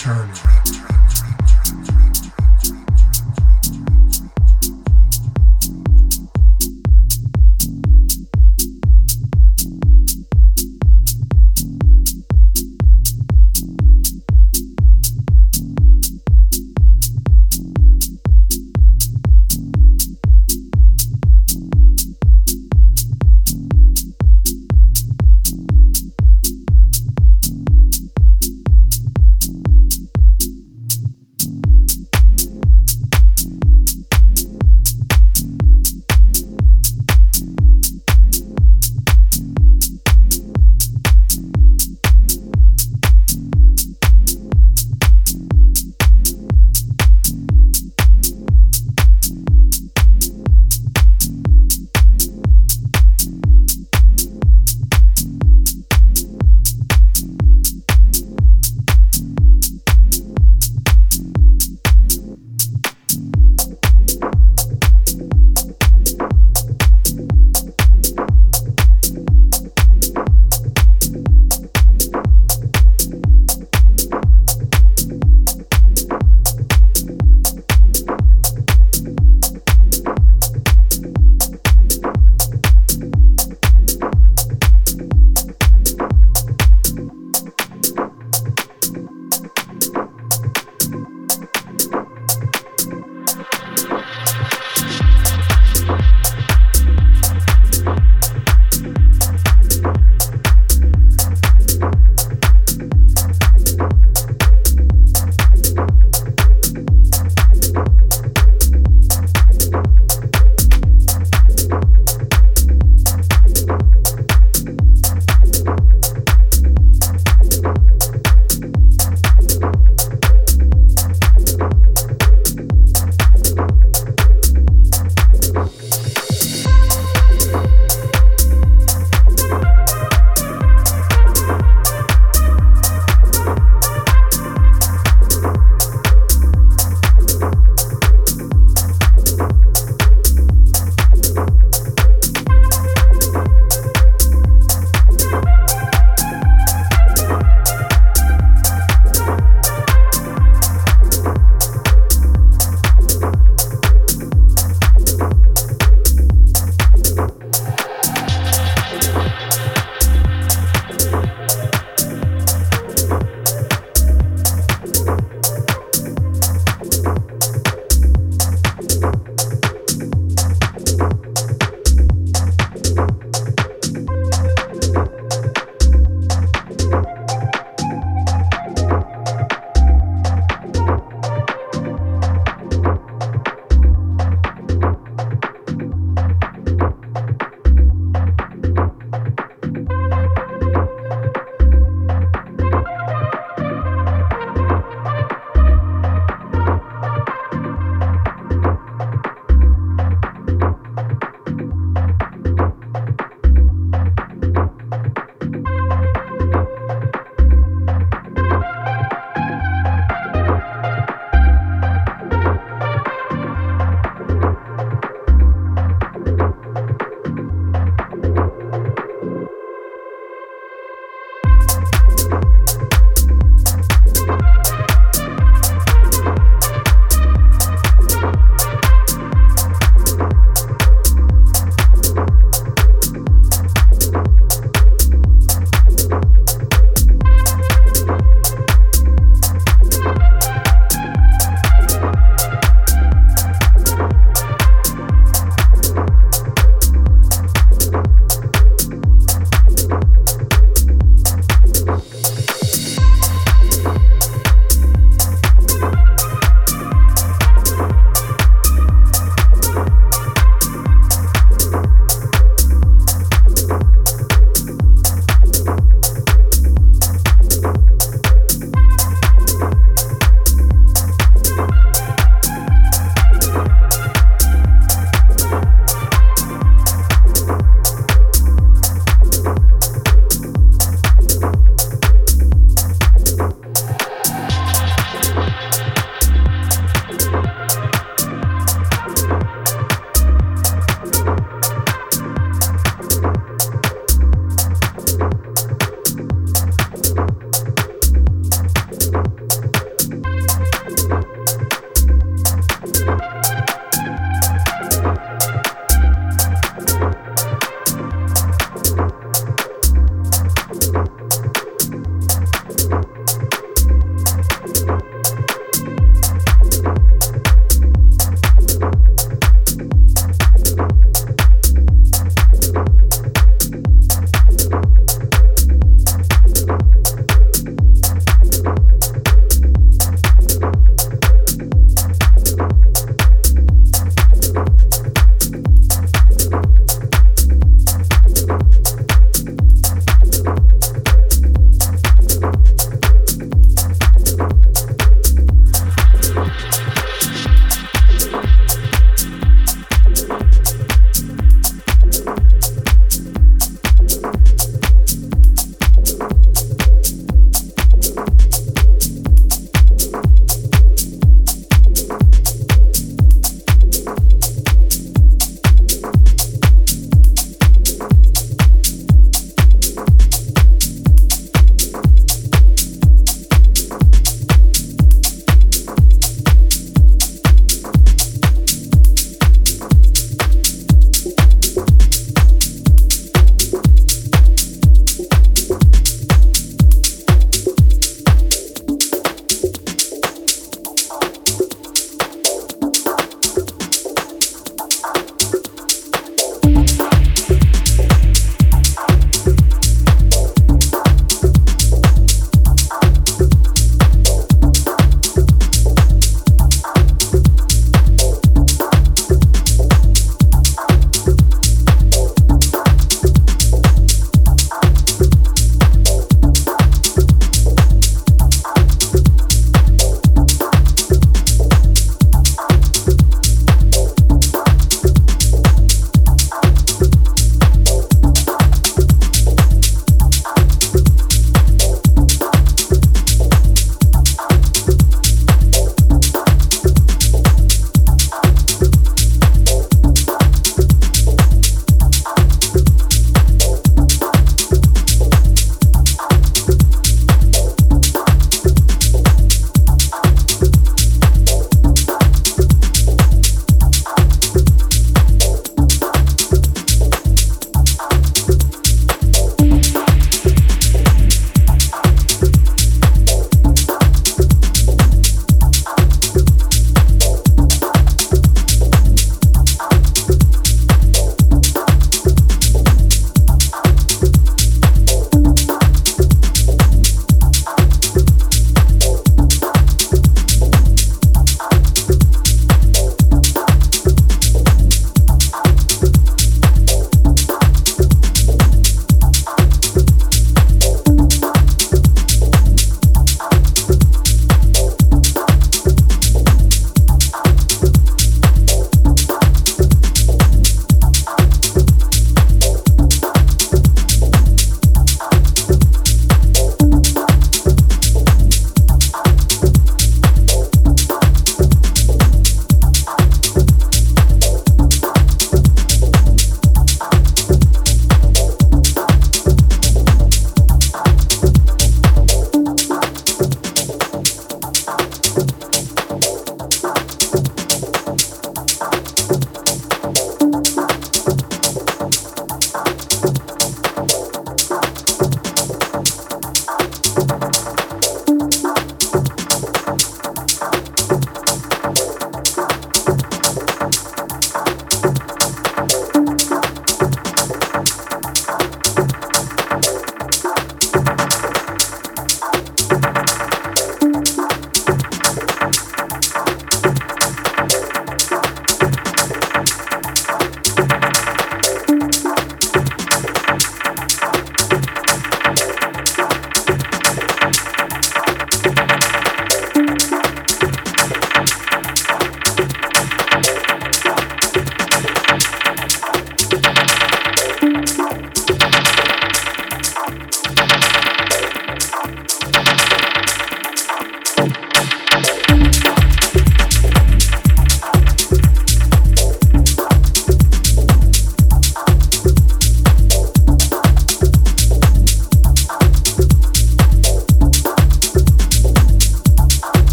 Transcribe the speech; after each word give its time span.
Turner. 0.00 0.49